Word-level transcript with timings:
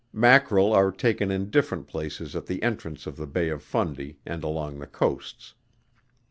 Mackerel 0.11 0.73
are 0.73 0.91
taken 0.91 1.29
in 1.29 1.51
different 1.51 1.85
places 1.85 2.35
at 2.35 2.47
the 2.47 2.63
entrance 2.63 3.05
of 3.05 3.17
the 3.17 3.27
Bay 3.27 3.49
of 3.49 3.61
Fundy, 3.61 4.17
and 4.25 4.43
along 4.43 4.79
the 4.79 4.87
coasts. 4.87 5.53